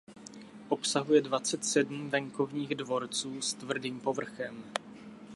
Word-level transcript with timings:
Obsahuje 0.69 1.21
dvacet 1.21 1.65
sedm 1.65 2.09
venkovních 2.09 2.75
dvorců 2.75 3.41
s 3.41 3.53
tvrdým 3.53 3.99
povrchem. 3.99 4.63